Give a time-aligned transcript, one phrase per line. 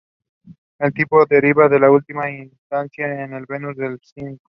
[0.79, 4.39] El tipo deriva en última instancia de la Venus de Cnido.